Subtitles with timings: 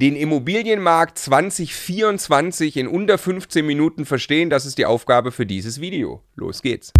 [0.00, 6.22] Den Immobilienmarkt 2024 in unter 15 Minuten verstehen, das ist die Aufgabe für dieses Video.
[6.36, 6.92] Los geht's.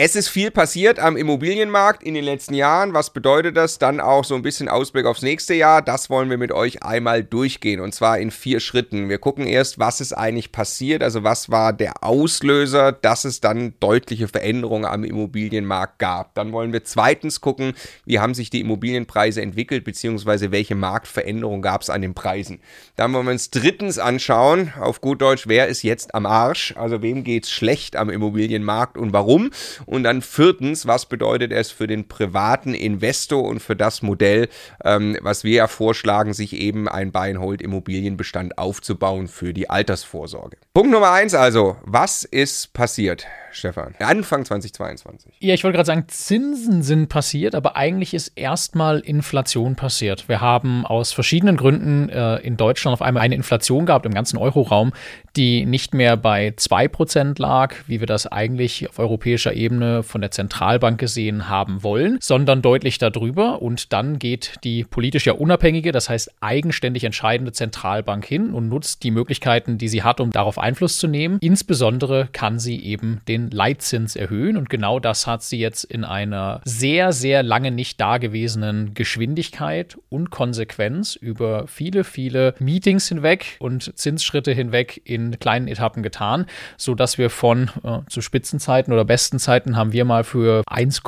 [0.00, 2.94] Es ist viel passiert am Immobilienmarkt in den letzten Jahren.
[2.94, 3.80] Was bedeutet das?
[3.80, 5.82] Dann auch so ein bisschen Ausblick aufs nächste Jahr.
[5.82, 9.08] Das wollen wir mit euch einmal durchgehen und zwar in vier Schritten.
[9.08, 13.74] Wir gucken erst, was ist eigentlich passiert, also was war der Auslöser, dass es dann
[13.80, 16.32] deutliche Veränderungen am Immobilienmarkt gab.
[16.36, 17.72] Dann wollen wir zweitens gucken,
[18.04, 22.60] wie haben sich die Immobilienpreise entwickelt, beziehungsweise welche Marktveränderungen gab es an den Preisen.
[22.94, 27.02] Dann wollen wir uns drittens anschauen, auf gut Deutsch, wer ist jetzt am Arsch, also
[27.02, 29.50] wem geht es schlecht am Immobilienmarkt und warum.
[29.88, 34.50] Und dann viertens, was bedeutet es für den privaten Investor und für das Modell,
[34.84, 40.58] ähm, was wir ja vorschlagen, sich eben ein Buy-and-Hold-Immobilienbestand aufzubauen für die Altersvorsorge.
[40.74, 43.26] Punkt Nummer eins also, was ist passiert?
[43.58, 43.94] Stefan?
[43.98, 45.32] Anfang 2022.
[45.40, 50.28] Ja, ich wollte gerade sagen, Zinsen sind passiert, aber eigentlich ist erstmal Inflation passiert.
[50.28, 54.38] Wir haben aus verschiedenen Gründen äh, in Deutschland auf einmal eine Inflation gehabt im ganzen
[54.38, 54.92] Euroraum,
[55.36, 60.30] die nicht mehr bei 2% lag, wie wir das eigentlich auf europäischer Ebene von der
[60.30, 63.62] Zentralbank gesehen haben wollen, sondern deutlich darüber.
[63.62, 69.02] Und dann geht die politisch ja unabhängige, das heißt eigenständig entscheidende Zentralbank hin und nutzt
[69.02, 71.38] die Möglichkeiten, die sie hat, um darauf Einfluss zu nehmen.
[71.40, 74.56] Insbesondere kann sie eben den Leitzins erhöhen.
[74.56, 80.30] Und genau das hat sie jetzt in einer sehr, sehr lange nicht dagewesenen Geschwindigkeit und
[80.30, 86.46] Konsequenz über viele, viele Meetings hinweg und Zinsschritte hinweg in kleinen Etappen getan,
[86.76, 91.02] sodass wir von äh, zu Spitzenzeiten oder besten Zeiten haben wir mal für 1,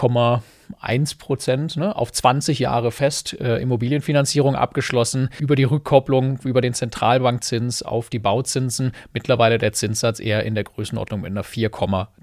[0.80, 6.74] 1 Prozent ne, auf 20 Jahre fest äh, Immobilienfinanzierung abgeschlossen, über die Rückkopplung, über den
[6.74, 8.92] Zentralbankzins auf die Bauzinsen.
[9.12, 11.70] Mittlerweile der Zinssatz eher in der Größenordnung mit einer 4,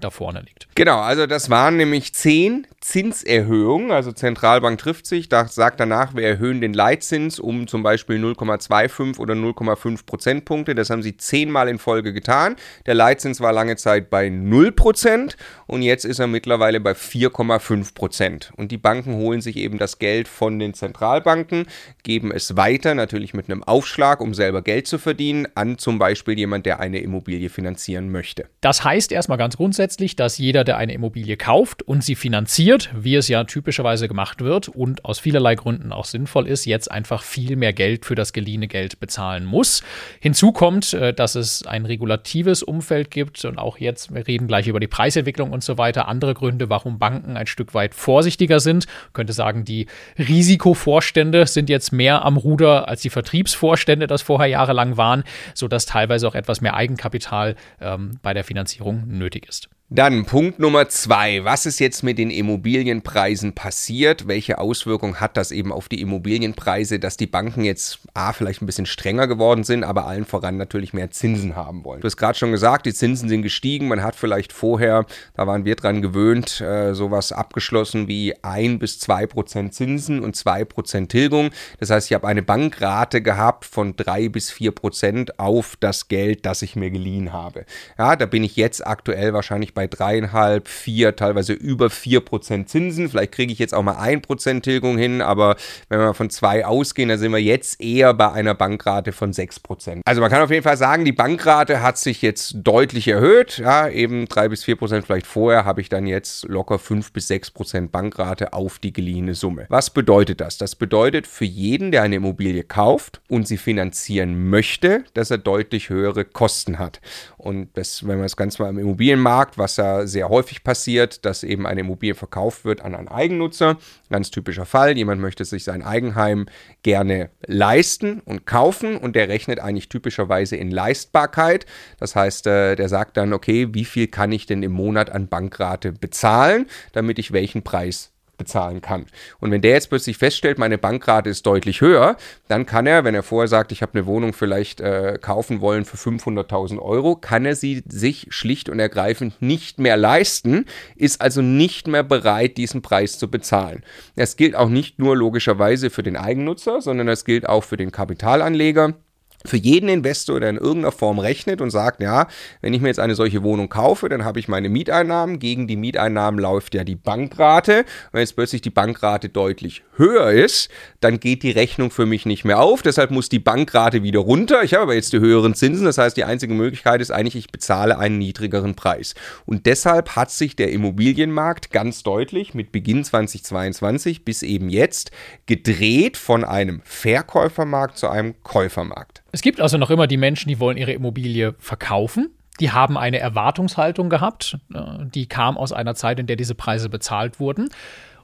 [0.00, 0.68] da vorne liegt.
[0.74, 3.90] Genau, also das waren nämlich 10 Zinserhöhungen.
[3.90, 9.18] Also Zentralbank trifft sich, da sagt danach, wir erhöhen den Leitzins um zum Beispiel 0,25
[9.18, 10.74] oder 0,5 Prozentpunkte.
[10.74, 12.56] Das haben sie zehnmal in Folge getan.
[12.86, 17.94] Der Leitzins war lange Zeit bei 0 Prozent und jetzt ist er mittlerweile bei 4,5
[17.94, 18.37] Prozent.
[18.38, 18.52] Prozent.
[18.56, 21.66] Und die Banken holen sich eben das Geld von den Zentralbanken,
[22.02, 26.38] geben es weiter, natürlich mit einem Aufschlag, um selber Geld zu verdienen, an zum Beispiel
[26.38, 28.46] jemand, der eine Immobilie finanzieren möchte.
[28.60, 33.14] Das heißt erstmal ganz grundsätzlich, dass jeder, der eine Immobilie kauft und sie finanziert, wie
[33.14, 37.56] es ja typischerweise gemacht wird und aus vielerlei Gründen auch sinnvoll ist, jetzt einfach viel
[37.56, 39.82] mehr Geld für das geliehene Geld bezahlen muss.
[40.20, 44.66] Hinzu kommt, äh, dass es ein regulatives Umfeld gibt und auch jetzt, wir reden gleich
[44.68, 48.60] über die Preisentwicklung und so weiter, andere Gründe, warum Banken ein Stück weit vorsichtig vorsichtiger
[48.60, 48.84] sind.
[49.06, 49.86] Ich könnte sagen, die
[50.18, 55.24] Risikovorstände sind jetzt mehr am Ruder als die Vertriebsvorstände das vorher jahrelang waren,
[55.54, 59.70] sodass teilweise auch etwas mehr Eigenkapital ähm, bei der Finanzierung nötig ist.
[59.90, 61.44] Dann Punkt Nummer zwei.
[61.44, 64.28] Was ist jetzt mit den Immobilienpreisen passiert?
[64.28, 68.66] Welche Auswirkungen hat das eben auf die Immobilienpreise, dass die Banken jetzt A, vielleicht ein
[68.66, 72.02] bisschen strenger geworden sind, aber allen voran natürlich mehr Zinsen haben wollen?
[72.02, 73.88] Du hast gerade schon gesagt, die Zinsen sind gestiegen.
[73.88, 78.98] Man hat vielleicht vorher, da waren wir dran gewöhnt, äh, sowas abgeschlossen wie ein bis
[78.98, 81.48] zwei Prozent Zinsen und zwei Prozent Tilgung.
[81.80, 86.44] Das heißt, ich habe eine Bankrate gehabt von drei bis vier Prozent auf das Geld,
[86.44, 87.64] das ich mir geliehen habe.
[87.96, 93.08] Ja, da bin ich jetzt aktuell wahrscheinlich bei dreieinhalb, vier, teilweise über vier Prozent Zinsen.
[93.08, 95.54] Vielleicht kriege ich jetzt auch mal ein Prozent Tilgung hin, aber
[95.88, 99.60] wenn wir von zwei ausgehen, dann sind wir jetzt eher bei einer Bankrate von sechs
[99.60, 100.02] Prozent.
[100.04, 103.58] Also man kann auf jeden Fall sagen, die Bankrate hat sich jetzt deutlich erhöht.
[103.58, 107.28] Ja, eben drei bis vier Prozent vielleicht vorher habe ich dann jetzt locker fünf bis
[107.28, 109.66] sechs Prozent Bankrate auf die geliehene Summe.
[109.68, 110.58] Was bedeutet das?
[110.58, 115.88] Das bedeutet für jeden, der eine Immobilie kauft und sie finanzieren möchte, dass er deutlich
[115.88, 117.00] höhere Kosten hat.
[117.36, 121.42] Und das, wenn man das Ganze mal im Immobilienmarkt, was ja sehr häufig passiert, dass
[121.42, 123.76] eben eine Immobilie verkauft wird an einen Eigennutzer.
[124.10, 124.96] Ganz typischer Fall.
[124.96, 126.46] Jemand möchte sich sein Eigenheim
[126.82, 131.66] gerne leisten und kaufen und der rechnet eigentlich typischerweise in Leistbarkeit.
[131.98, 135.28] Das heißt, äh, der sagt dann, okay, wie viel kann ich denn im Monat an
[135.28, 139.06] Bankrate bezahlen, damit ich welchen Preis bezahlen kann.
[139.40, 142.16] Und wenn der jetzt plötzlich feststellt, meine Bankrate ist deutlich höher,
[142.48, 145.84] dann kann er, wenn er vorher sagt, ich habe eine Wohnung vielleicht äh, kaufen wollen
[145.84, 150.64] für 500.000 Euro, kann er sie sich schlicht und ergreifend nicht mehr leisten,
[150.96, 153.82] ist also nicht mehr bereit, diesen Preis zu bezahlen.
[154.16, 157.92] Das gilt auch nicht nur logischerweise für den Eigennutzer, sondern das gilt auch für den
[157.92, 158.94] Kapitalanleger
[159.44, 162.26] für jeden Investor, der in irgendeiner Form rechnet und sagt, ja,
[162.60, 165.38] wenn ich mir jetzt eine solche Wohnung kaufe, dann habe ich meine Mieteinnahmen.
[165.38, 167.84] Gegen die Mieteinnahmen läuft ja die Bankrate.
[168.12, 170.70] Wenn jetzt plötzlich die Bankrate deutlich höher ist,
[171.00, 172.82] dann geht die Rechnung für mich nicht mehr auf.
[172.82, 174.62] Deshalb muss die Bankrate wieder runter.
[174.64, 175.84] Ich habe aber jetzt die höheren Zinsen.
[175.84, 179.14] Das heißt, die einzige Möglichkeit ist eigentlich, ich bezahle einen niedrigeren Preis.
[179.46, 185.12] Und deshalb hat sich der Immobilienmarkt ganz deutlich mit Beginn 2022 bis eben jetzt
[185.46, 189.22] gedreht von einem Verkäufermarkt zu einem Käufermarkt.
[189.32, 192.30] Es gibt also noch immer die Menschen, die wollen ihre Immobilie verkaufen.
[192.60, 196.88] Die haben eine Erwartungshaltung gehabt, äh, die kam aus einer Zeit, in der diese Preise
[196.88, 197.68] bezahlt wurden.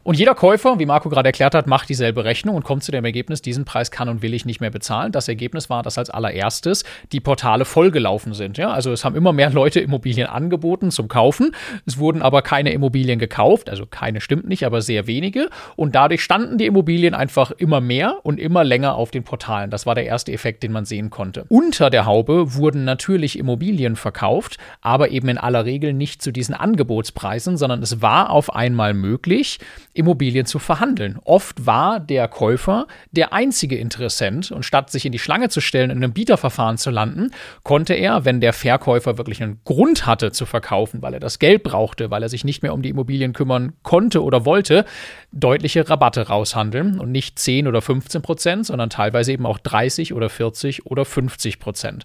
[0.05, 3.07] Und jeder Käufer, wie Marco gerade erklärt hat, macht dieselbe Rechnung und kommt zu dem
[3.07, 5.13] Ergebnis, diesen Preis kann und will ich nicht mehr bezahlen.
[5.13, 8.59] Das Ergebnis war, dass als allererstes die Portale vollgelaufen sind.
[8.59, 8.71] Ja?
[8.71, 11.53] Also es haben immer mehr Leute Immobilien angeboten zum Kaufen.
[11.87, 15.49] Es wurden aber keine Immobilien gekauft, also keine stimmt nicht, aber sehr wenige.
[15.75, 19.71] Und dadurch standen die Immobilien einfach immer mehr und immer länger auf den Portalen.
[19.71, 21.47] Das war der erste Effekt, den man sehen konnte.
[21.49, 26.55] Unter der Haube wurden natürlich Immobilien verkauft, aber eben in aller Regel nicht zu diesen
[26.55, 29.61] Angebotspreisen, sondern es war auf einmal möglich,
[29.95, 31.19] Immobilien zu verhandeln.
[31.25, 35.91] Oft war der Käufer der einzige Interessent und statt sich in die Schlange zu stellen,
[35.91, 37.31] in einem Bieterverfahren zu landen,
[37.63, 41.63] konnte er, wenn der Verkäufer wirklich einen Grund hatte zu verkaufen, weil er das Geld
[41.63, 44.85] brauchte, weil er sich nicht mehr um die Immobilien kümmern konnte oder wollte,
[45.31, 50.29] deutliche Rabatte raushandeln und nicht 10 oder 15 Prozent, sondern teilweise eben auch 30 oder
[50.29, 52.05] 40 oder 50 Prozent.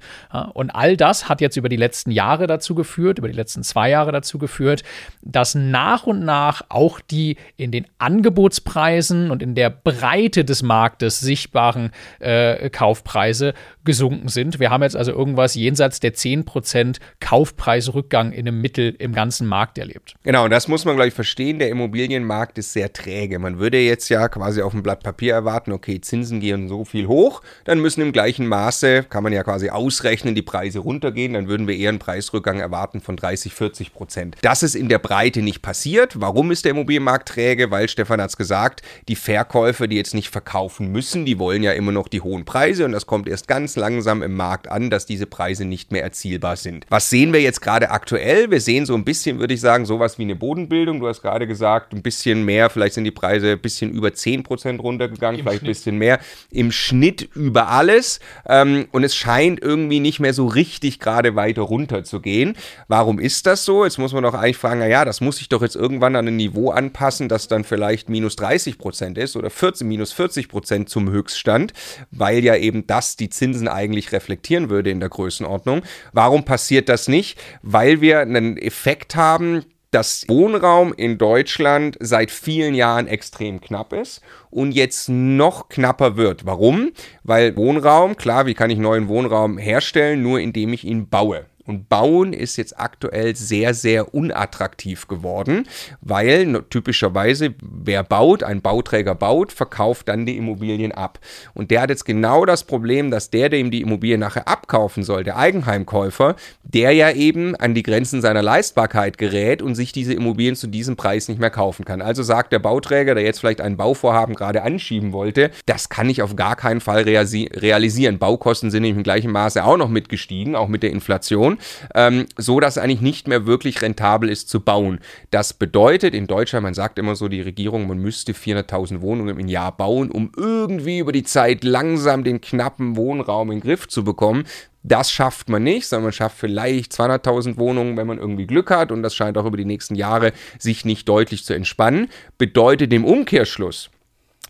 [0.54, 3.90] Und all das hat jetzt über die letzten Jahre dazu geführt, über die letzten zwei
[3.90, 4.84] Jahre dazu geführt,
[5.22, 10.64] dass nach und nach auch die in den den Angebotspreisen und in der Breite des
[10.64, 13.54] Marktes sichtbaren äh, Kaufpreise
[13.86, 14.60] gesunken sind.
[14.60, 19.78] Wir haben jetzt also irgendwas jenseits der 10% Kaufpreisrückgang in einem Mittel im ganzen Markt
[19.78, 20.16] erlebt.
[20.24, 21.60] Genau, und das muss man gleich verstehen.
[21.60, 23.40] Der Immobilienmarkt ist sehr träge.
[23.40, 27.08] Man würde jetzt ja quasi auf dem Blatt Papier erwarten, okay, Zinsen gehen so viel
[27.08, 31.48] hoch, dann müssen im gleichen Maße, kann man ja quasi ausrechnen, die Preise runtergehen, dann
[31.48, 34.36] würden wir eher einen Preisrückgang erwarten von 30, 40 Prozent.
[34.42, 36.20] Das ist in der Breite nicht passiert.
[36.20, 37.69] Warum ist der Immobilienmarkt träge?
[37.72, 41.72] Weil Stefan hat es gesagt, die Verkäufer, die jetzt nicht verkaufen müssen, die wollen ja
[41.74, 45.06] immer noch die hohen Preise und das kommt erst ganz langsam im Markt an, dass
[45.06, 46.86] diese Preise nicht mehr erzielbar sind.
[46.90, 48.52] Was sehen wir jetzt gerade aktuell?
[48.52, 51.00] Wir sehen so ein bisschen, würde ich sagen, sowas wie eine Bodenbildung.
[51.00, 54.80] Du hast gerade gesagt, ein bisschen mehr, vielleicht sind die Preise ein bisschen über 10%
[54.80, 55.70] runtergegangen, Im vielleicht Schnitt.
[55.70, 56.20] ein bisschen mehr.
[56.52, 58.20] Im Schnitt über alles.
[58.48, 62.56] Ähm, und es scheint irgendwie nicht mehr so richtig gerade weiter runter zu gehen.
[62.88, 63.84] Warum ist das so?
[63.84, 66.36] Jetzt muss man doch eigentlich fragen, naja, das muss sich doch jetzt irgendwann an ein
[66.36, 71.74] Niveau anpassen, das dann vielleicht minus 30% ist oder 14, minus 40% zum Höchststand,
[72.12, 75.82] weil ja eben das die Zinsen eigentlich reflektieren würde in der Größenordnung.
[76.14, 77.40] Warum passiert das nicht?
[77.62, 84.22] Weil wir einen Effekt haben, dass Wohnraum in Deutschland seit vielen Jahren extrem knapp ist
[84.52, 86.46] und jetzt noch knapper wird.
[86.46, 86.92] Warum?
[87.24, 90.22] Weil Wohnraum, klar, wie kann ich neuen Wohnraum herstellen?
[90.22, 91.46] Nur indem ich ihn baue.
[91.70, 95.68] Und Bauen ist jetzt aktuell sehr, sehr unattraktiv geworden,
[96.02, 101.20] weil typischerweise wer baut, ein Bauträger baut, verkauft dann die Immobilien ab.
[101.54, 105.04] Und der hat jetzt genau das Problem, dass der, der ihm die Immobilie nachher abkaufen
[105.04, 110.16] soll, der Eigenheimkäufer, der ja eben an die Grenzen seiner Leistbarkeit gerät und sich diese
[110.16, 112.02] Immobilien zu diesem Preis nicht mehr kaufen kann.
[112.02, 116.24] Also sagt der Bauträger, der jetzt vielleicht ein Bauvorhaben gerade anschieben wollte, das kann ich
[116.24, 118.18] auf gar keinen Fall realisieren.
[118.18, 121.59] Baukosten sind im gleichen Maße auch noch mitgestiegen, auch mit der Inflation
[121.96, 125.00] ähm, so dass eigentlich nicht mehr wirklich rentabel ist zu bauen.
[125.32, 129.48] Das bedeutet in Deutschland, man sagt immer so, die Regierung, man müsste 400.000 Wohnungen im
[129.48, 134.04] Jahr bauen, um irgendwie über die Zeit langsam den knappen Wohnraum in den Griff zu
[134.04, 134.46] bekommen.
[134.84, 138.92] Das schafft man nicht, sondern man schafft vielleicht 200.000 Wohnungen, wenn man irgendwie Glück hat
[138.92, 142.08] und das scheint auch über die nächsten Jahre sich nicht deutlich zu entspannen.
[142.38, 143.90] Bedeutet im Umkehrschluss,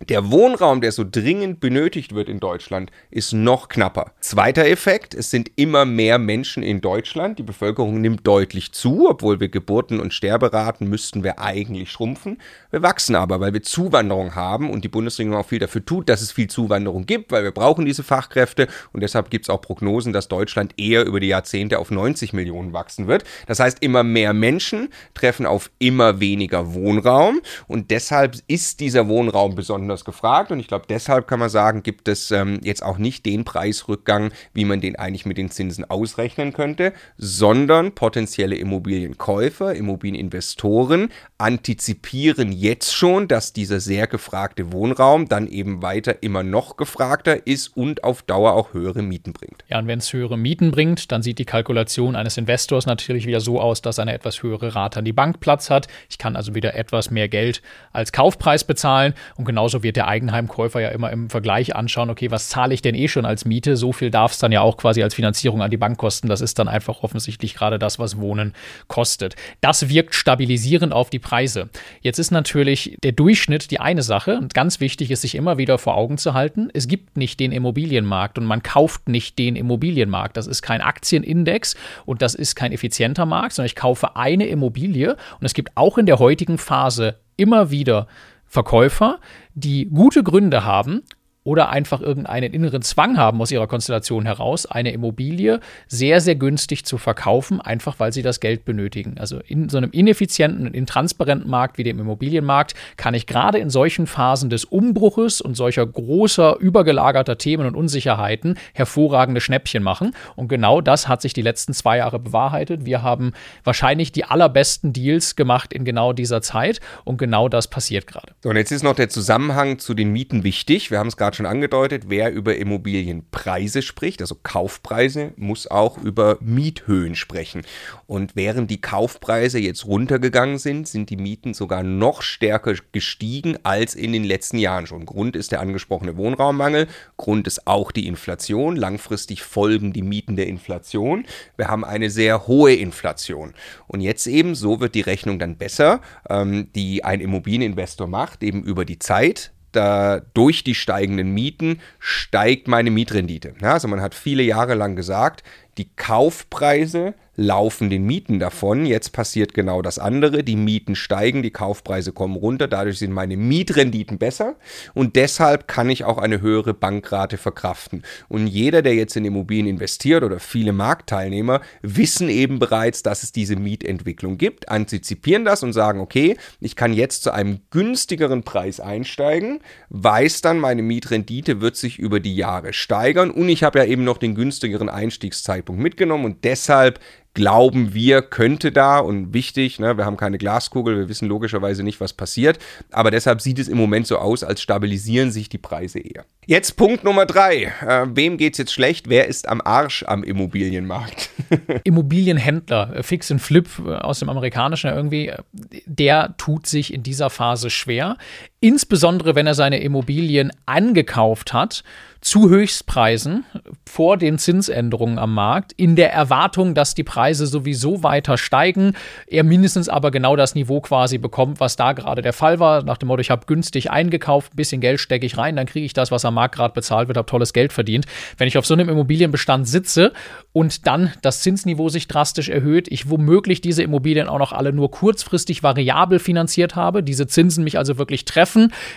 [0.08, 4.14] der Wohnraum, der so dringend benötigt wird in Deutschland, ist noch knapper.
[4.22, 7.38] Zweiter Effekt, es sind immer mehr Menschen in Deutschland.
[7.38, 12.38] Die Bevölkerung nimmt deutlich zu, obwohl wir Geburten- und Sterberaten müssten wir eigentlich schrumpfen.
[12.72, 16.22] Wir wachsen aber, weil wir Zuwanderung haben und die Bundesregierung auch viel dafür tut, dass
[16.22, 20.14] es viel Zuwanderung gibt, weil wir brauchen diese Fachkräfte und deshalb gibt es auch Prognosen,
[20.14, 23.24] dass Deutschland eher über die Jahrzehnte auf 90 Millionen wachsen wird.
[23.48, 29.56] Das heißt, immer mehr Menschen treffen auf immer weniger Wohnraum und deshalb ist dieser Wohnraum
[29.56, 33.00] besonders besonders gefragt und ich glaube, deshalb kann man sagen, gibt es ähm, jetzt auch
[33.00, 39.74] nicht den Preisrückgang, wie man den eigentlich mit den Zinsen ausrechnen könnte, sondern potenzielle Immobilienkäufer,
[39.74, 47.48] Immobilieninvestoren antizipieren jetzt schon, dass dieser sehr gefragte Wohnraum dann eben weiter immer noch gefragter
[47.48, 49.64] ist und auf Dauer auch höhere Mieten bringt.
[49.70, 53.40] Ja, und wenn es höhere Mieten bringt, dann sieht die Kalkulation eines Investors natürlich wieder
[53.40, 55.88] so aus, dass eine etwas höhere Rate an die Bank Platz hat.
[56.10, 60.80] Ich kann also wieder etwas mehr Geld als Kaufpreis bezahlen und genauso wird der Eigenheimkäufer
[60.80, 63.78] ja immer im Vergleich anschauen, okay, was zahle ich denn eh schon als Miete?
[63.78, 66.28] So viel darf es dann ja auch quasi als Finanzierung an die Bank kosten.
[66.28, 68.54] Das ist dann einfach offensichtlich gerade das, was Wohnen
[68.88, 69.36] kostet.
[69.62, 71.70] Das wirkt stabilisierend auf die Preise.
[72.02, 75.78] Jetzt ist natürlich der Durchschnitt die eine Sache und ganz wichtig ist, sich immer wieder
[75.78, 80.38] vor Augen zu halten, es gibt nicht den Immobilienmarkt und man kauft nicht den Immobilienmarkt.
[80.38, 85.16] Das ist kein Aktienindex und das ist kein effizienter Markt, sondern ich kaufe eine Immobilie
[85.40, 88.08] und es gibt auch in der heutigen Phase immer wieder
[88.50, 89.20] Verkäufer,
[89.54, 91.04] die gute Gründe haben,
[91.44, 96.86] oder einfach irgendeinen inneren Zwang haben aus ihrer Konstellation heraus, eine Immobilie sehr, sehr günstig
[96.86, 99.18] zu verkaufen, einfach weil sie das Geld benötigen.
[99.18, 103.70] Also in so einem ineffizienten und intransparenten Markt wie dem Immobilienmarkt kann ich gerade in
[103.70, 110.14] solchen Phasen des Umbruches und solcher großer, übergelagerter Themen und Unsicherheiten hervorragende Schnäppchen machen.
[110.36, 112.86] Und genau das hat sich die letzten zwei Jahre bewahrheitet.
[112.86, 118.08] Wir haben wahrscheinlich die allerbesten Deals gemacht in genau dieser Zeit und genau das passiert
[118.08, 118.34] gerade.
[118.44, 120.92] Und jetzt ist noch der Zusammenhang zu den Mieten wichtig.
[120.92, 126.00] Wir haben es gerade gerade schon angedeutet, wer über Immobilienpreise spricht, also Kaufpreise, muss auch
[126.00, 127.62] über Miethöhen sprechen.
[128.08, 133.94] Und während die Kaufpreise jetzt runtergegangen sind, sind die Mieten sogar noch stärker gestiegen als
[133.94, 135.06] in den letzten Jahren schon.
[135.06, 138.76] Grund ist der angesprochene Wohnraummangel, Grund ist auch die Inflation.
[138.76, 141.26] Langfristig folgen die Mieten der Inflation.
[141.58, 143.54] Wir haben eine sehr hohe Inflation.
[143.86, 148.64] Und jetzt eben, so wird die Rechnung dann besser, ähm, die ein Immobilieninvestor macht, eben
[148.64, 153.54] über die Zeit da durch die steigenden Mieten steigt meine Mietrendite.
[153.62, 155.44] Also man hat viele Jahre lang gesagt,
[155.78, 158.86] die Kaufpreise laufen den Mieten davon.
[158.86, 160.44] Jetzt passiert genau das andere.
[160.44, 162.68] Die Mieten steigen, die Kaufpreise kommen runter.
[162.68, 164.56] Dadurch sind meine Mietrenditen besser
[164.94, 168.04] und deshalb kann ich auch eine höhere Bankrate verkraften.
[168.28, 173.32] Und jeder, der jetzt in Immobilien investiert oder viele Marktteilnehmer, wissen eben bereits, dass es
[173.32, 178.82] diese Mietentwicklung gibt, antizipieren das und sagen, okay, ich kann jetzt zu einem günstigeren Preis
[178.82, 183.86] einsteigen, weiß dann, meine Mietrendite wird sich über die Jahre steigern und ich habe ja
[183.86, 187.00] eben noch den günstigeren Einstiegszeitpunkt mitgenommen und deshalb
[187.34, 192.02] glauben wir, könnte da und wichtig, ne, wir haben keine Glaskugel, wir wissen logischerweise nicht,
[192.02, 192.60] was passiert,
[192.92, 196.26] aber deshalb sieht es im Moment so aus, als stabilisieren sich die Preise eher.
[196.46, 197.72] Jetzt Punkt Nummer drei.
[197.86, 199.10] Äh, wem geht es jetzt schlecht?
[199.10, 201.30] Wer ist am Arsch am Immobilienmarkt?
[201.84, 205.38] Immobilienhändler, äh, Fix and Flip äh, aus dem amerikanischen irgendwie, äh,
[205.86, 208.18] der tut sich in dieser Phase schwer.
[208.62, 211.84] Insbesondere wenn er seine Immobilien angekauft hat
[212.22, 213.46] zu Höchstpreisen
[213.86, 218.94] vor den Zinsänderungen am Markt, in der Erwartung, dass die Preise sowieso weiter steigen,
[219.28, 222.98] er mindestens aber genau das Niveau quasi bekommt, was da gerade der Fall war, nach
[222.98, 225.94] dem Motto, ich habe günstig eingekauft, ein bisschen Geld stecke ich rein, dann kriege ich
[225.94, 228.06] das, was am Markt gerade bezahlt wird, habe tolles Geld verdient.
[228.38, 230.12] Wenn ich auf so einem Immobilienbestand sitze
[230.52, 234.92] und dann das Zinsniveau sich drastisch erhöht, ich womöglich diese Immobilien auch noch alle nur
[234.92, 238.49] kurzfristig variabel finanziert habe, diese Zinsen mich also wirklich treffen,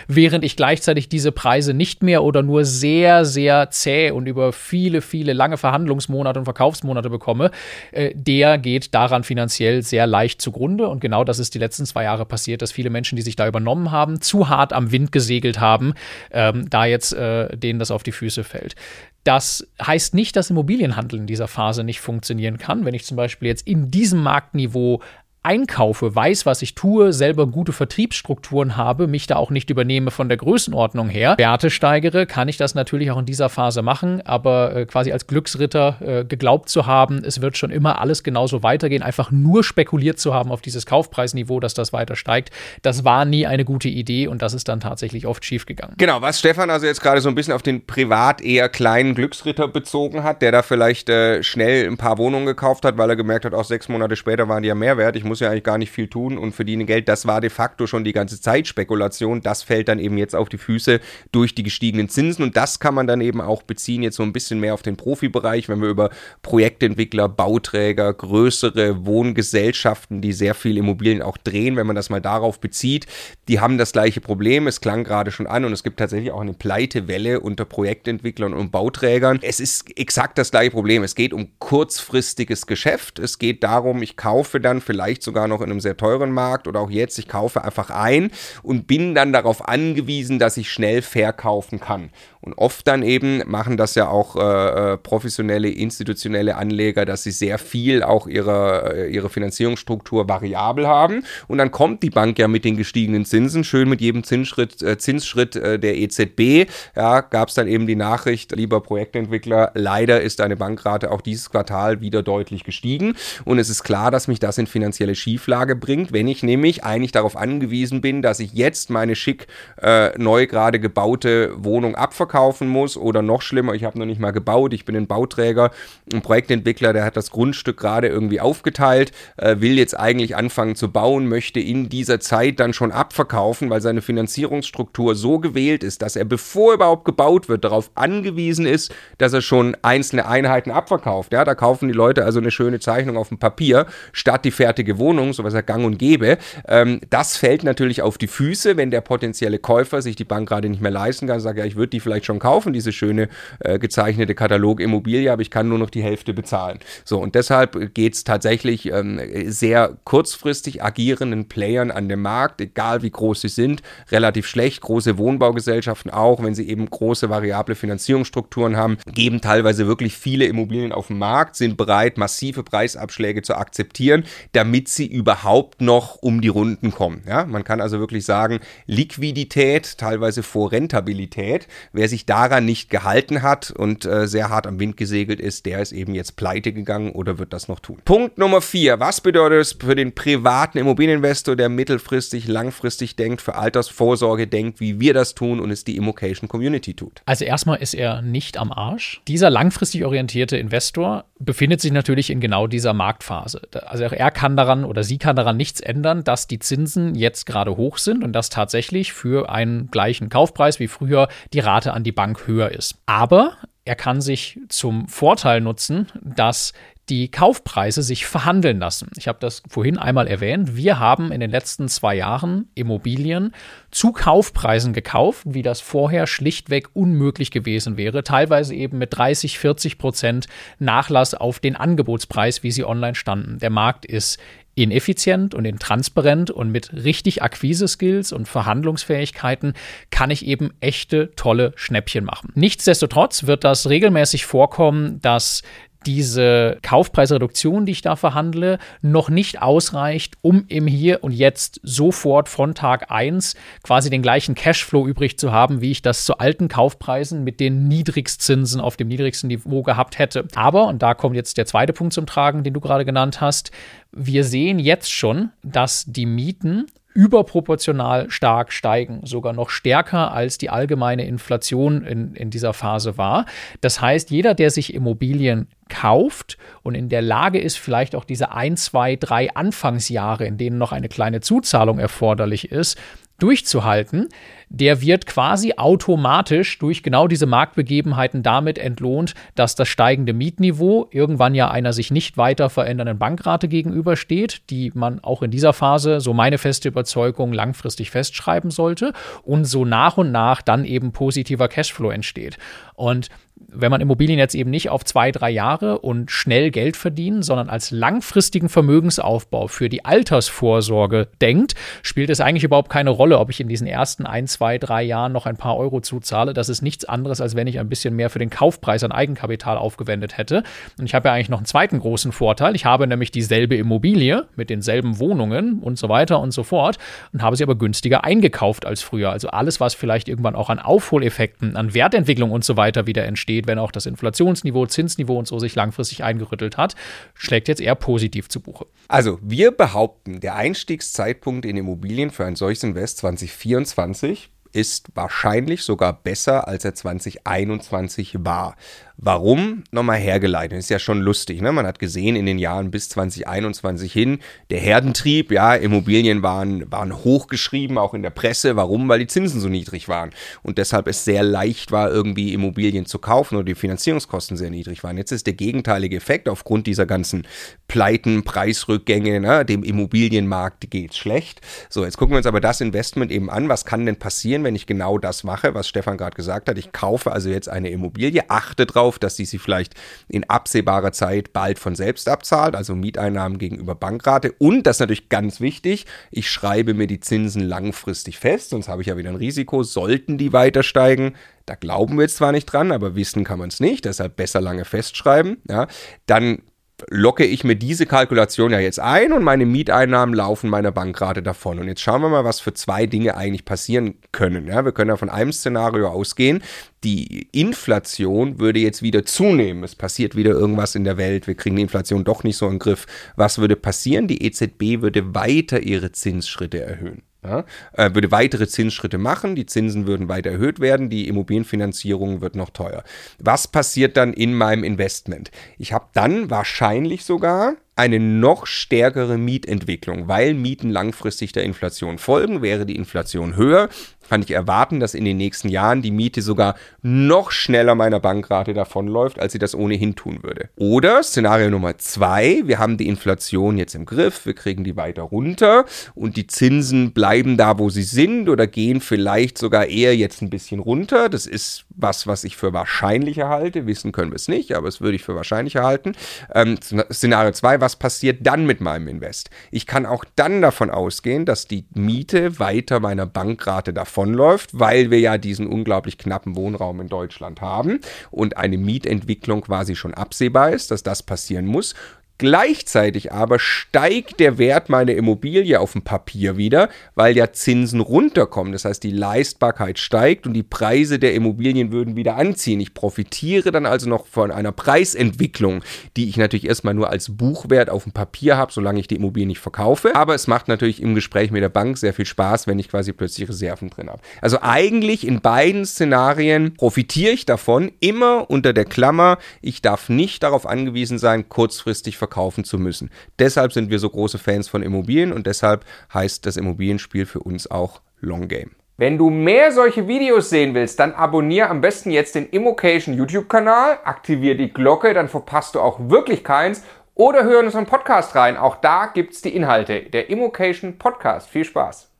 [0.07, 4.53] während ich gleichzeitig diese Preise nicht mehr oder nur sehr sehr, sehr zäh und über
[4.53, 7.51] viele, viele lange Verhandlungsmonate und Verkaufsmonate bekomme,
[7.91, 10.87] äh, der geht daran finanziell sehr leicht zugrunde.
[10.87, 13.47] Und genau das ist die letzten zwei Jahre passiert, dass viele Menschen, die sich da
[13.47, 15.93] übernommen haben, zu hart am Wind gesegelt haben,
[16.31, 18.75] ähm, da jetzt äh, denen das auf die Füße fällt.
[19.23, 22.83] Das heißt nicht, dass Immobilienhandel in dieser Phase nicht funktionieren kann.
[22.83, 25.01] Wenn ich zum Beispiel jetzt in diesem Marktniveau
[25.43, 30.29] einkaufe, weiß, was ich tue, selber gute Vertriebsstrukturen habe, mich da auch nicht übernehme von
[30.29, 34.75] der Größenordnung her, Werte steigere, kann ich das natürlich auch in dieser Phase machen, aber
[34.75, 39.03] äh, quasi als Glücksritter äh, geglaubt zu haben, es wird schon immer alles genauso weitergehen,
[39.03, 43.45] einfach nur spekuliert zu haben auf dieses Kaufpreisniveau, dass das weiter steigt, das war nie
[43.45, 45.95] eine gute Idee und das ist dann tatsächlich oft schiefgegangen.
[45.97, 49.67] Genau, was Stefan also jetzt gerade so ein bisschen auf den privat eher kleinen Glücksritter
[49.67, 53.43] bezogen hat, der da vielleicht äh, schnell ein paar Wohnungen gekauft hat, weil er gemerkt
[53.43, 55.63] hat, auch sechs Monate später waren die ja mehr wert, ich muss muss ja eigentlich
[55.63, 57.09] gar nicht viel tun und verdiene Geld.
[57.09, 59.41] Das war de facto schon die ganze Zeit Spekulation.
[59.41, 60.99] Das fällt dann eben jetzt auf die Füße
[61.31, 64.31] durch die gestiegenen Zinsen und das kann man dann eben auch beziehen, jetzt so ein
[64.31, 66.11] bisschen mehr auf den Profibereich, wenn wir über
[66.43, 72.59] Projektentwickler, Bauträger, größere Wohngesellschaften, die sehr viel Immobilien auch drehen, wenn man das mal darauf
[72.59, 73.07] bezieht,
[73.47, 74.67] die haben das gleiche Problem.
[74.67, 78.71] Es klang gerade schon an und es gibt tatsächlich auch eine Pleitewelle unter Projektentwicklern und
[78.71, 79.39] Bauträgern.
[79.41, 81.01] Es ist exakt das gleiche Problem.
[81.01, 83.17] Es geht um kurzfristiges Geschäft.
[83.17, 86.79] Es geht darum, ich kaufe dann vielleicht sogar noch in einem sehr teuren Markt oder
[86.79, 91.79] auch jetzt, ich kaufe einfach ein und bin dann darauf angewiesen, dass ich schnell verkaufen
[91.79, 92.09] kann.
[92.43, 97.31] Und oft dann eben machen das ja auch äh, äh, professionelle, institutionelle Anleger, dass sie
[97.31, 101.23] sehr viel auch ihre, äh, ihre Finanzierungsstruktur variabel haben.
[101.47, 104.97] Und dann kommt die Bank ja mit den gestiegenen Zinsen, schön mit jedem Zinsschritt, äh,
[104.97, 106.69] Zinsschritt äh, der EZB.
[106.97, 111.49] Ja, gab es dann eben die Nachricht, lieber Projektentwickler, leider ist deine Bankrate auch dieses
[111.49, 113.15] Quartal wieder deutlich gestiegen.
[113.45, 116.83] Und es ist klar, dass mich das in finanzielle finanzielle Schieflage bringt, wenn ich nämlich
[116.83, 119.47] eigentlich darauf angewiesen bin, dass ich jetzt meine schick
[119.81, 124.31] äh, neu gerade gebaute Wohnung abverkaufen muss oder noch schlimmer, ich habe noch nicht mal
[124.31, 125.71] gebaut, ich bin ein Bauträger,
[126.11, 130.91] ein Projektentwickler, der hat das Grundstück gerade irgendwie aufgeteilt, äh, will jetzt eigentlich anfangen zu
[130.91, 136.15] bauen, möchte in dieser Zeit dann schon abverkaufen, weil seine Finanzierungsstruktur so gewählt ist, dass
[136.15, 141.33] er bevor überhaupt gebaut wird, darauf angewiesen ist, dass er schon einzelne Einheiten abverkauft.
[141.33, 144.97] Ja, da kaufen die Leute also eine schöne Zeichnung auf dem Papier statt die fertige
[144.97, 146.37] Wohnung, so was er gang und gäbe.
[146.67, 150.69] Ähm, das fällt natürlich auf die Füße, wenn der potenzielle Käufer sich die Bank gerade
[150.69, 153.29] nicht mehr leisten kann, sagt ja, ich würde die vielleicht schon kaufen, diese schöne
[153.59, 156.79] äh, gezeichnete Katalog-Immobilie, aber ich kann nur noch die Hälfte bezahlen.
[157.03, 163.01] So, und deshalb geht es tatsächlich ähm, sehr kurzfristig agierenden Playern an dem Markt, egal
[163.01, 163.81] wie groß sie sind,
[164.11, 164.81] relativ schlecht.
[164.81, 170.91] Große Wohnbaugesellschaften auch, wenn sie eben große variable Finanzierungsstrukturen haben, geben teilweise wirklich viele Immobilien
[170.91, 176.47] auf den Markt, sind bereit, massive Preisabschläge zu akzeptieren, damit sie überhaupt noch um die
[176.47, 177.23] Runden kommen.
[177.27, 181.67] Ja, man kann also wirklich sagen, Liquidität teilweise vor Rentabilität.
[181.91, 185.81] Wer sich daran nicht gehalten hat und äh, sehr hart am Wind gesegelt ist, der
[185.81, 187.99] ist eben jetzt pleite gegangen oder wird das noch tun.
[188.05, 188.99] Punkt Nummer vier.
[188.99, 194.99] Was bedeutet es für den privaten Immobilieninvestor, der mittelfristig, langfristig denkt, für Altersvorsorge denkt, wie
[194.99, 197.21] wir das tun und es die Immocation Community tut?
[197.25, 199.21] Also erstmal ist er nicht am Arsch.
[199.27, 203.61] Dieser langfristig orientierte Investor befindet sich natürlich in genau dieser Marktphase.
[203.85, 207.77] Also er kann daran oder sie kann daran nichts ändern, dass die Zinsen jetzt gerade
[207.77, 212.11] hoch sind und dass tatsächlich für einen gleichen Kaufpreis wie früher die Rate an die
[212.11, 212.95] Bank höher ist.
[213.05, 216.73] Aber er kann sich zum Vorteil nutzen, dass
[217.09, 219.09] die Kaufpreise sich verhandeln lassen.
[219.17, 220.77] Ich habe das vorhin einmal erwähnt.
[220.77, 223.53] Wir haben in den letzten zwei Jahren Immobilien
[223.91, 228.23] zu Kaufpreisen gekauft, wie das vorher schlichtweg unmöglich gewesen wäre.
[228.23, 230.47] Teilweise eben mit 30, 40 Prozent
[230.79, 233.59] Nachlass auf den Angebotspreis, wie sie online standen.
[233.59, 234.39] Der Markt ist
[234.75, 239.73] ineffizient und intransparent und mit richtig Akquise-Skills und Verhandlungsfähigkeiten
[240.09, 242.51] kann ich eben echte tolle Schnäppchen machen.
[242.55, 245.61] Nichtsdestotrotz wird das regelmäßig vorkommen, dass
[246.05, 252.49] diese Kaufpreisreduktion, die ich da verhandle, noch nicht ausreicht, um im Hier und Jetzt sofort
[252.49, 256.67] von Tag 1 quasi den gleichen Cashflow übrig zu haben, wie ich das zu alten
[256.67, 260.47] Kaufpreisen mit den Niedrigstzinsen auf dem niedrigsten Niveau gehabt hätte.
[260.55, 263.71] Aber, und da kommt jetzt der zweite Punkt zum Tragen, den du gerade genannt hast,
[264.11, 270.69] wir sehen jetzt schon, dass die Mieten überproportional stark steigen, sogar noch stärker als die
[270.69, 273.45] allgemeine Inflation in, in dieser Phase war.
[273.81, 278.51] Das heißt, jeder, der sich Immobilien kauft und in der Lage ist, vielleicht auch diese
[278.51, 282.97] ein, zwei, drei Anfangsjahre, in denen noch eine kleine Zuzahlung erforderlich ist,
[283.39, 284.29] durchzuhalten,
[284.73, 291.53] der wird quasi automatisch durch genau diese Marktbegebenheiten damit entlohnt, dass das steigende Mietniveau irgendwann
[291.53, 296.33] ja einer sich nicht weiter verändernden Bankrate gegenübersteht, die man auch in dieser Phase, so
[296.33, 302.09] meine feste Überzeugung, langfristig festschreiben sollte und so nach und nach dann eben positiver Cashflow
[302.09, 302.57] entsteht.
[302.95, 303.29] Und
[303.67, 307.69] wenn man Immobilien jetzt eben nicht auf zwei, drei Jahre und schnell Geld verdienen, sondern
[307.69, 313.59] als langfristigen Vermögensaufbau für die Altersvorsorge denkt, spielt es eigentlich überhaupt keine Rolle, ob ich
[313.59, 316.53] in diesen ersten ein, zwei, drei Jahren noch ein paar Euro zuzahle.
[316.53, 319.77] Das ist nichts anderes, als wenn ich ein bisschen mehr für den Kaufpreis an Eigenkapital
[319.77, 320.63] aufgewendet hätte.
[320.99, 322.75] Und ich habe ja eigentlich noch einen zweiten großen Vorteil.
[322.75, 326.97] Ich habe nämlich dieselbe Immobilie mit denselben Wohnungen und so weiter und so fort
[327.31, 329.31] und habe sie aber günstiger eingekauft als früher.
[329.31, 333.53] Also alles, was vielleicht irgendwann auch an Aufholeffekten, an Wertentwicklung und so weiter wieder entsteht,
[333.53, 336.95] steht, wenn auch das Inflationsniveau, Zinsniveau und so sich langfristig eingerüttelt hat,
[337.35, 338.87] schlägt jetzt eher positiv zu Buche.
[339.07, 346.13] Also wir behaupten, der Einstiegszeitpunkt in Immobilien für ein solches Invest 2024 ist wahrscheinlich sogar
[346.13, 348.75] besser, als er 2021 war.
[349.17, 349.83] Warum?
[349.91, 350.79] Nochmal hergeleitet.
[350.79, 351.61] Ist ja schon lustig.
[351.61, 351.71] Ne?
[351.71, 354.39] Man hat gesehen in den Jahren bis 2021 hin,
[354.71, 358.75] der Herdentrieb, ja, Immobilien waren, waren hochgeschrieben, auch in der Presse.
[358.75, 359.07] Warum?
[359.07, 360.31] Weil die Zinsen so niedrig waren.
[360.63, 365.03] Und deshalb es sehr leicht war, irgendwie Immobilien zu kaufen oder die Finanzierungskosten sehr niedrig
[365.03, 365.17] waren.
[365.17, 367.47] Jetzt ist der gegenteilige Effekt aufgrund dieser ganzen
[367.87, 369.63] Pleiten, Preisrückgänge, ne?
[369.63, 371.61] dem Immobilienmarkt geht's schlecht.
[371.87, 373.69] So, jetzt gucken wir uns aber das Investment eben an.
[373.69, 376.79] Was kann denn passieren, wenn ich genau das mache, was Stefan gerade gesagt hat?
[376.79, 379.93] Ich kaufe also jetzt eine Immobilie, achte drauf, drauf, dass die sich vielleicht
[380.27, 384.53] in absehbarer Zeit bald von selbst abzahlt, also Mieteinnahmen gegenüber Bankrate.
[384.59, 389.01] Und das ist natürlich ganz wichtig, ich schreibe mir die Zinsen langfristig fest, sonst habe
[389.01, 391.35] ich ja wieder ein Risiko, sollten die weiter steigen.
[391.65, 394.61] Da glauben wir jetzt zwar nicht dran, aber wissen kann man es nicht, deshalb besser
[394.61, 395.57] lange festschreiben.
[395.67, 395.87] Ja,
[396.25, 396.61] dann
[397.09, 401.79] locke ich mir diese Kalkulation ja jetzt ein und meine Mieteinnahmen laufen meiner Bankrate davon.
[401.79, 404.67] Und jetzt schauen wir mal, was für zwei Dinge eigentlich passieren können.
[404.67, 406.63] Ja, wir können ja von einem Szenario ausgehen.
[407.03, 409.83] Die Inflation würde jetzt wieder zunehmen.
[409.83, 411.47] Es passiert wieder irgendwas in der Welt.
[411.47, 413.05] Wir kriegen die Inflation doch nicht so in den Griff.
[413.35, 414.27] Was würde passieren?
[414.27, 417.23] Die EZB würde weiter ihre Zinsschritte erhöhen.
[417.43, 422.55] Ja, äh, würde weitere Zinsschritte machen, die Zinsen würden weiter erhöht werden, die Immobilienfinanzierung wird
[422.55, 423.03] noch teuer.
[423.39, 425.51] Was passiert dann in meinem Investment?
[425.77, 432.61] Ich habe dann wahrscheinlich sogar eine noch stärkere Mietentwicklung, weil Mieten langfristig der Inflation folgen.
[432.61, 433.89] Wäre die Inflation höher,
[434.29, 438.73] kann ich erwarten, dass in den nächsten Jahren die Miete sogar noch schneller meiner Bankrate
[438.73, 440.69] davonläuft, als sie das ohnehin tun würde.
[440.75, 445.23] Oder Szenario Nummer zwei, wir haben die Inflation jetzt im Griff, wir kriegen die weiter
[445.23, 450.41] runter und die Zinsen bleiben da, wo sie sind oder gehen vielleicht sogar eher jetzt
[450.41, 451.29] ein bisschen runter.
[451.29, 453.85] Das ist was, was ich für wahrscheinlicher halte.
[453.85, 456.13] Wissen können wir es nicht, aber es würde ich für wahrscheinlicher halten.
[456.53, 456.77] Ähm,
[457.11, 459.49] Szenario zwei was passiert dann mit meinem Invest?
[459.71, 465.19] Ich kann auch dann davon ausgehen, dass die Miete weiter meiner Bankrate davonläuft, weil wir
[465.19, 467.99] ja diesen unglaublich knappen Wohnraum in Deutschland haben
[468.29, 471.95] und eine Mietentwicklung quasi schon absehbar ist, dass das passieren muss.
[472.39, 478.73] Gleichzeitig aber steigt der Wert meiner Immobilie auf dem Papier wieder, weil ja Zinsen runterkommen.
[478.73, 482.81] Das heißt, die Leistbarkeit steigt und die Preise der Immobilien würden wieder anziehen.
[482.81, 485.83] Ich profitiere dann also noch von einer Preisentwicklung,
[486.17, 489.47] die ich natürlich erstmal nur als Buchwert auf dem Papier habe, solange ich die Immobilie
[489.47, 490.15] nicht verkaufe.
[490.15, 493.13] Aber es macht natürlich im Gespräch mit der Bank sehr viel Spaß, wenn ich quasi
[493.13, 494.21] plötzlich Reserven drin habe.
[494.41, 500.41] Also eigentlich in beiden Szenarien profitiere ich davon, immer unter der Klammer, ich darf nicht
[500.41, 503.09] darauf angewiesen sein, kurzfristig verkaufen zu müssen.
[503.37, 505.83] Deshalb sind wir so große Fans von Immobilien und deshalb
[506.13, 508.71] heißt das Immobilienspiel für uns auch Long Game.
[508.95, 513.99] Wenn du mehr solche Videos sehen willst, dann abonniere am besten jetzt den Immocation YouTube-Kanal,
[514.05, 516.83] aktiviere die Glocke, dann verpasst du auch wirklich keins
[517.15, 518.55] oder hör in unseren Podcast rein.
[518.55, 520.03] Auch da gibt es die Inhalte.
[520.03, 521.49] Der Immocation Podcast.
[521.49, 522.12] Viel Spaß.